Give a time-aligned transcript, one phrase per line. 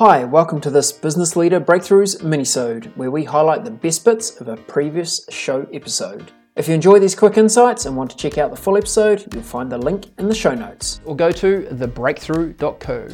[0.00, 4.48] Hi, welcome to this Business Leader Breakthroughs minisode, where we highlight the best bits of
[4.48, 6.32] a previous show episode.
[6.56, 9.42] If you enjoy these quick insights and want to check out the full episode, you'll
[9.42, 11.02] find the link in the show notes.
[11.04, 13.08] Or go to thebreakthrough.co.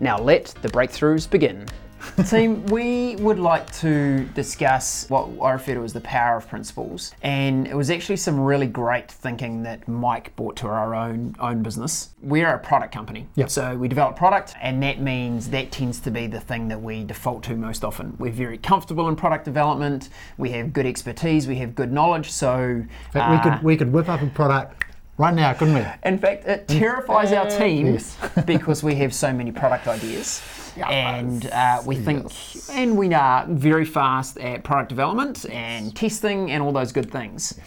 [0.00, 1.68] Now let the breakthroughs begin.
[2.28, 7.12] Team, we would like to discuss what I refer to as the power of principles.
[7.22, 11.62] And it was actually some really great thinking that Mike brought to our own own
[11.62, 12.10] business.
[12.22, 13.26] We're a product company.
[13.36, 13.50] Yep.
[13.50, 17.04] So we develop product and that means that tends to be the thing that we
[17.04, 18.16] default to most often.
[18.18, 22.84] We're very comfortable in product development, we have good expertise, we have good knowledge, so
[23.12, 24.84] fact, we uh, could we could whip up a product
[25.18, 25.84] right now, couldn't we?
[26.04, 28.16] in fact, it terrifies our team Yes.
[28.46, 30.42] because we have so many product ideas.
[30.76, 30.90] Yes.
[30.90, 32.32] And uh, we think,
[32.70, 37.58] and we are very fast at product development and testing and all those good things.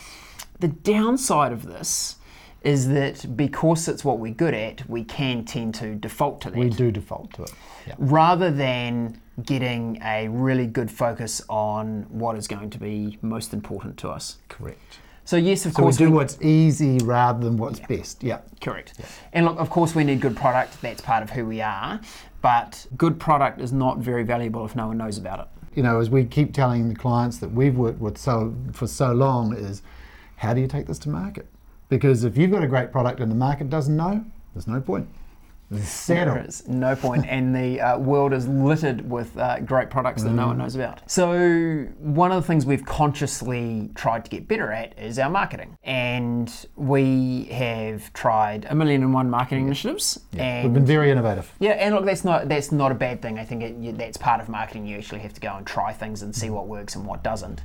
[0.60, 2.18] The downside of this
[2.64, 6.60] is that because it's what we're good at, we can tend to default to that
[6.60, 7.54] We do default to it.
[7.88, 7.94] Yeah.
[7.98, 13.96] rather than getting a really good focus on what is going to be most important
[13.98, 14.40] to us.
[14.50, 15.00] Correct.
[15.28, 18.24] So, yes, of So we course, do we- what's easy rather than what's best.
[18.24, 18.40] Yeah.
[18.62, 18.94] Correct.
[19.34, 20.82] And look, of course, we need good product.
[20.82, 22.00] That's part of who we are.
[22.42, 25.48] But good product is not very valuable if no one knows about it.
[25.76, 29.12] You know, as we keep telling the clients that we've worked with so for so
[29.12, 29.82] long is
[30.38, 31.46] how do you take this to market?
[31.90, 35.10] Because if you've got a great product and the market doesn't know, there's no point.
[35.76, 36.36] Settle.
[36.36, 40.32] There is no point, and the uh, world is littered with uh, great products that
[40.32, 41.02] no one knows about.
[41.12, 45.78] So, one of the things we've consciously tried to get better at is our marketing,
[45.84, 50.20] and we have tried a million and one marketing initiatives.
[50.38, 51.52] And We've been very innovative.
[51.60, 53.38] Yeah, and look, that's not that's not a bad thing.
[53.38, 54.88] I think it, you, that's part of marketing.
[54.88, 57.62] You actually have to go and try things and see what works and what doesn't.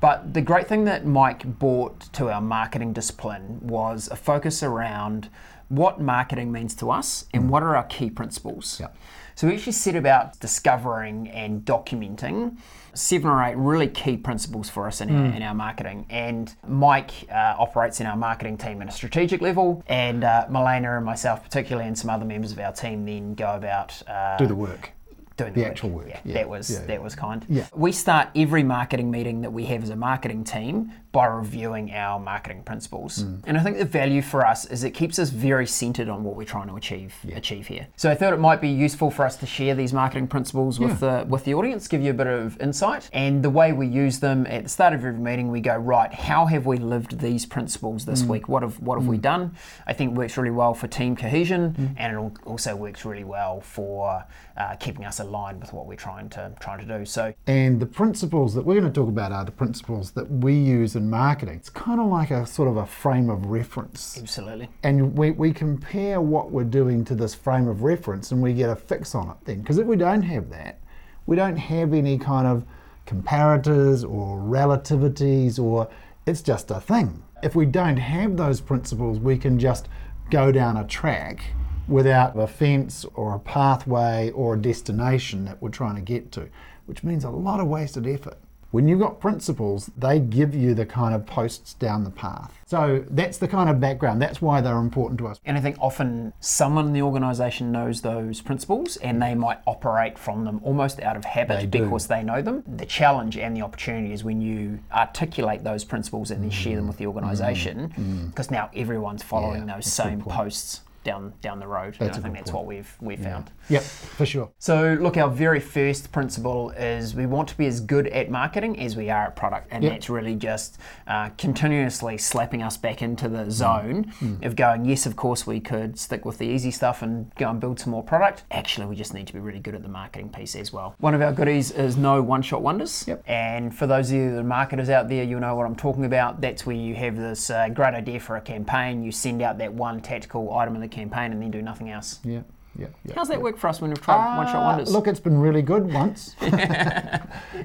[0.00, 5.28] But the great thing that Mike brought to our marketing discipline was a focus around
[5.68, 8.78] what marketing means to us and what are our key principles.
[8.80, 8.96] Yep.
[9.34, 12.56] So we actually set about discovering and documenting
[12.94, 16.06] seven or eight really key principles for us in, our, in our marketing.
[16.10, 20.96] And Mike uh, operates in our marketing team at a strategic level, and uh, Milena
[20.96, 24.46] and myself, particularly, and some other members of our team, then go about uh, Do
[24.46, 24.92] the work.
[25.38, 26.08] Doing the actual work.
[26.08, 27.46] Yeah, Yeah, that was yeah, that was kind.
[27.48, 27.66] Yeah.
[27.74, 32.20] We start every marketing meeting that we have as a marketing team by reviewing our
[32.20, 33.24] marketing principles.
[33.24, 33.42] Mm.
[33.48, 36.36] And I think the value for us is it keeps us very centered on what
[36.36, 37.88] we're trying to achieve achieve here.
[37.96, 41.00] So I thought it might be useful for us to share these marketing principles with
[41.00, 43.10] the with the audience, give you a bit of insight.
[43.12, 46.14] And the way we use them at the start of every meeting, we go, right,
[46.14, 48.28] how have we lived these principles this Mm.
[48.28, 48.48] week?
[48.48, 49.56] What have what have we done?
[49.88, 51.94] I think it works really well for team cohesion Mm.
[52.02, 54.24] and it also works really well for
[54.56, 57.04] uh, keeping us aligned with what we're trying to trying to do.
[57.04, 60.54] So And the principles that we're going to talk about are the principles that we
[60.54, 61.56] use in marketing.
[61.56, 64.18] It's kind of like a sort of a frame of reference.
[64.18, 64.68] absolutely.
[64.82, 68.70] And we, we compare what we're doing to this frame of reference and we get
[68.70, 69.60] a fix on it then.
[69.60, 70.80] Because if we don't have that,
[71.26, 72.64] we don't have any kind of
[73.06, 75.88] comparators or relativities or
[76.26, 77.22] it's just a thing.
[77.42, 79.88] If we don't have those principles, we can just
[80.30, 81.42] go down a track
[81.88, 86.48] without a fence or a pathway or a destination that we're trying to get to,
[86.86, 88.36] which means a lot of wasted effort.
[88.70, 92.52] When you've got principles, they give you the kind of posts down the path.
[92.66, 94.20] So that's the kind of background.
[94.20, 95.40] That's why they're important to us.
[95.46, 100.18] And I think often someone in the organisation knows those principles and they might operate
[100.18, 101.84] from them almost out of habit They do.
[101.84, 102.62] because they know them.
[102.66, 106.88] The challenge and the opportunity is when you articulate those principles and then share them
[106.88, 109.68] with the organisation because now everyone's following Mm.
[109.68, 111.96] Yeah, those that's a good same posts down down the road.
[111.98, 112.66] That's and I think that's point.
[112.66, 113.50] what we've we've found.
[113.70, 114.50] Yep, for sure.
[114.58, 118.78] So, look, our very first principle is we want to be as good at marketing
[118.80, 119.68] as we are at product.
[119.70, 119.92] And Yep.
[119.92, 123.32] that's really just uh, continuously slapping us back into Mm.
[123.44, 127.32] the zone of going, yes, of course, we could stick with the easy stuff and
[127.36, 128.44] go and build some more product.
[128.50, 130.94] Actually, we just need to be really good at the marketing piece as well.
[130.98, 133.04] One of our goodies is no one shot wonders.
[133.06, 133.22] Yep.
[133.26, 136.04] And for those of you that are marketers out there, you'll know what I'm talking
[136.04, 136.40] about.
[136.40, 139.72] That's where you have this uh, great idea for a campaign, you send out that
[139.74, 142.20] one tactical item in the campaign and then do nothing else.
[142.24, 142.42] Yeah,
[142.78, 143.14] yeah, yeah.
[143.16, 144.92] How's that work for us when we've tried one shot Uh, wonders?
[144.92, 146.36] Look, it's been really good once.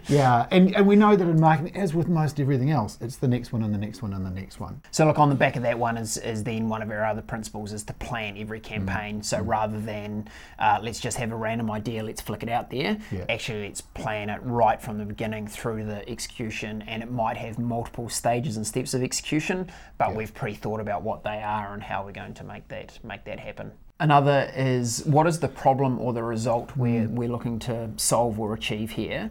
[0.07, 3.27] yeah, and, and we know that in marketing, as with most everything else, it's the
[3.27, 4.81] next one and the next one and the next one.
[4.91, 7.21] So look on the back of that one is, is then one of our other
[7.21, 8.63] principles is to plan every Mm.
[8.63, 9.23] campaign.
[9.23, 10.27] So rather than
[10.59, 12.97] uh, let's just have a random idea, let's flick it out there.
[13.11, 13.25] Yeah.
[13.29, 17.59] Actually, let's plan it right from the beginning through the execution, and it might have
[17.59, 22.03] multiple stages and steps of execution, but we've pre-thought about what they are and how
[22.05, 23.71] we're going to make that make that happen.
[23.99, 28.53] Another is what is the problem or the result we're, we're looking to solve or
[28.53, 29.29] achieve here?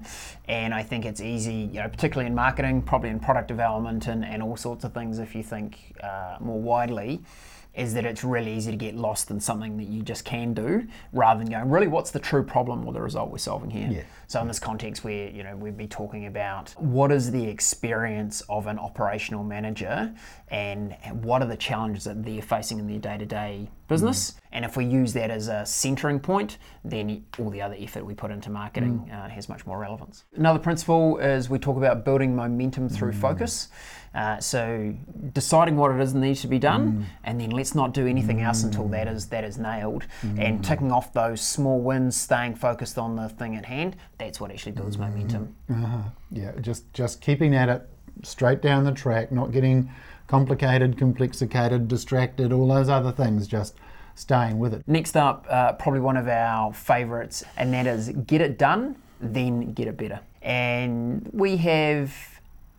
[0.49, 4.25] And I think it's easy, you know, particularly in marketing, probably in product development and,
[4.25, 7.23] and all sorts of things if you think uh, more widely,
[7.74, 10.86] is that it's really easy to get lost in something that you just can do
[11.12, 13.88] rather than going, really, what's the true problem or the result we're solving here?
[13.90, 14.02] Yeah.
[14.26, 18.42] So in this context where, you know, we'd be talking about what is the experience
[18.48, 20.14] of an operational manager
[20.48, 24.34] and what are the challenges that they're facing in their day-to-day business.
[24.52, 28.14] And if we use that as a centering point, then all the other effort we
[28.14, 30.25] put into marketing uh, has much more relevance.
[30.34, 33.68] Another principle is we talk about building momentum through focus.
[34.14, 34.94] Uh, so
[35.32, 38.41] deciding what it is that needs to be done, and then let's not do anything
[38.41, 40.05] else until that is that is nailed.
[40.37, 44.50] And ticking off those small wins, staying focused on the thing at hand, that's what
[44.50, 45.55] actually builds momentum.
[45.70, 45.99] Uh-huh.
[46.32, 47.88] Yeah, just just keeping at it,
[48.25, 49.88] straight down the track, not getting
[50.26, 53.47] complicated, complexicated, distracted, all those other things.
[53.47, 53.76] Just
[54.17, 54.82] staying with it.
[54.88, 59.73] Next up, uh, probably one of our favourites, and that is get it done, then
[59.73, 60.19] get it better.
[60.43, 62.12] And we have,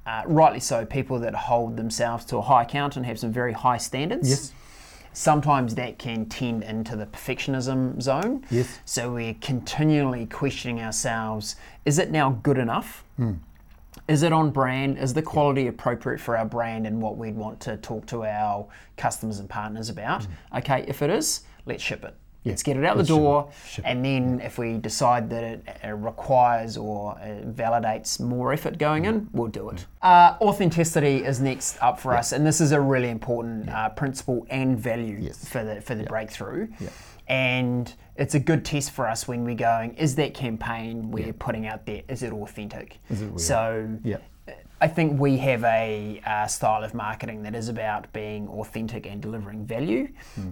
[0.05, 3.53] uh, rightly so, people that hold themselves to a high count and have some very
[3.53, 4.29] high standards.
[4.29, 4.51] Yes.
[5.13, 8.43] Sometimes that can tend into the perfectionism zone.
[8.49, 8.79] Yes.
[8.85, 11.55] So we're continually questioning ourselves
[11.85, 13.03] is it now good enough?
[13.17, 13.33] Hmm.
[14.07, 14.97] Is it on brand?
[14.97, 18.67] Is the quality appropriate for our brand and what we'd want to talk to our
[18.97, 20.25] customers and partners about?
[20.25, 20.57] Hmm.
[20.57, 22.15] Okay, if it is, let's ship it.
[22.45, 23.19] Let's get it out the let's ship it.
[23.19, 28.51] door, Ship and then if we decide that it, it requires or it validates more
[28.51, 29.85] effort going in, we'll do it.
[30.01, 34.45] Uh, authenticity is next up for us, and this is a really important uh, principle
[34.49, 35.47] and value Yes.
[35.47, 36.67] for the for the breakthrough.
[37.27, 41.65] And it's a good test for us when we're going, is that campaign we're putting
[41.65, 42.99] out there, is it authentic?
[43.09, 43.39] Is it real?
[43.39, 44.17] So Yeah.
[44.83, 49.21] I think we have a uh, style of marketing that is about being authentic and
[49.21, 50.09] delivering value.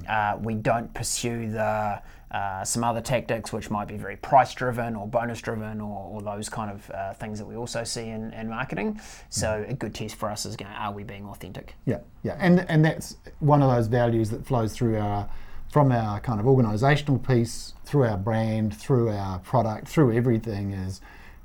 [0.07, 2.01] Uh, we don't pursue the
[2.31, 6.21] uh, some other tactics which might be very price driven or bonus driven or, or
[6.21, 9.01] those kind of uh, things that we also see in, in marketing.
[9.27, 11.75] So a good test for us is going, are we being authentic?
[11.83, 15.27] Yeah, yeah, and and that's one of those values that flows through our
[15.73, 21.01] from our kind of organisational piece, through our brand, through our product, through everything is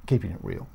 [0.06, 0.68] keeping it real.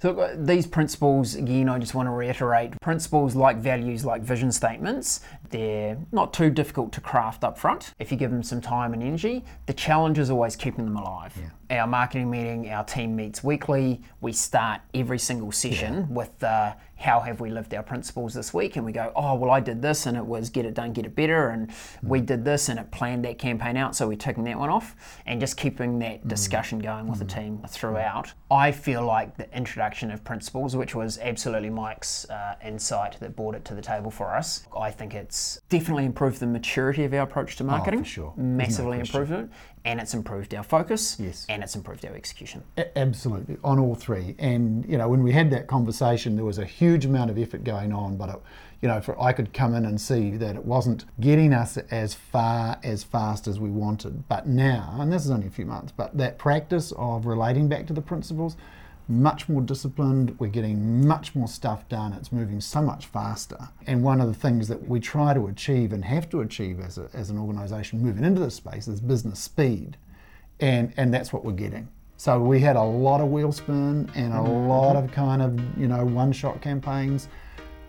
[0.00, 4.52] So uh, these principles, again, I just want to reiterate, principles like values, like vision
[4.52, 5.20] statements,
[5.50, 9.02] they're not too difficult to craft up front if you give them some time and
[9.02, 9.44] energy.
[9.66, 11.34] The challenge is always keeping them alive.
[11.68, 14.00] Our marketing meeting, our team meets weekly.
[14.20, 18.76] We start every single session with uh, how have we lived our principles this week?
[18.76, 21.04] And we go, oh, well, I did this and it was get it done, get
[21.04, 21.48] it better.
[21.48, 21.70] And
[22.02, 23.94] we did this and it planned that campaign out.
[23.94, 24.96] So we're ticking that one off
[25.26, 28.32] and just keeping that discussion going with the team throughout.
[28.50, 33.54] I feel like the introduction of principles, which was absolutely Mike's uh, insight that brought
[33.54, 37.22] it to the table for us, I think it's definitely improved the maturity of our
[37.22, 38.04] approach to marketing.
[38.04, 38.32] sure.
[38.36, 39.48] There's no Massively improved it.
[39.86, 41.16] And it's improved our focus.
[41.20, 41.46] Yes.
[41.48, 42.64] And it's improved our execution.
[42.76, 44.34] A- Absolutely, on all three.
[44.40, 47.62] And you know, when we had that conversation, there was a huge amount of effort
[47.62, 48.36] going on, but it,
[48.82, 52.14] you know, for I could come in and see that it wasn't getting us as
[52.14, 54.28] far as fast as we wanted.
[54.28, 57.86] But now, and this is only a few months, but that practice of relating back
[57.86, 58.56] to the principles,
[59.08, 60.38] much more disciplined.
[60.38, 62.12] We're getting much more stuff done.
[62.12, 63.68] It's moving so much faster.
[63.86, 66.98] And one of the things that we try to achieve and have to achieve as,
[66.98, 69.96] a, as an organisation moving into this space is business speed
[70.60, 71.88] and and that's what we're getting.
[72.18, 74.68] So we had a lot of wheel spin and a mm-hmm.
[74.68, 77.28] lot of kind of you know one shot campaigns.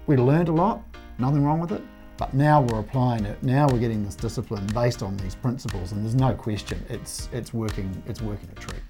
[0.06, 0.84] We learned a lot,
[1.18, 1.82] nothing wrong with it.
[2.18, 3.42] But now we're applying it.
[3.44, 7.54] Now we're getting this discipline based on these principles, and there's no question it's it's
[7.54, 8.04] working.
[8.08, 8.82] It's working a treat.